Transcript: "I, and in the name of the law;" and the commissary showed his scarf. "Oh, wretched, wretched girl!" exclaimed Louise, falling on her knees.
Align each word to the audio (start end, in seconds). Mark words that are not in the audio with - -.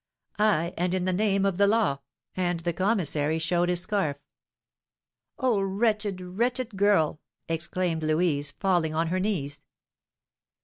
"I, 0.39 0.73
and 0.79 0.95
in 0.95 1.05
the 1.05 1.13
name 1.13 1.45
of 1.45 1.57
the 1.57 1.67
law;" 1.67 1.99
and 2.35 2.61
the 2.61 2.73
commissary 2.73 3.37
showed 3.37 3.69
his 3.69 3.81
scarf. 3.81 4.17
"Oh, 5.37 5.61
wretched, 5.61 6.21
wretched 6.21 6.75
girl!" 6.75 7.21
exclaimed 7.47 8.01
Louise, 8.01 8.49
falling 8.49 8.95
on 8.95 9.09
her 9.09 9.19
knees. 9.19 9.63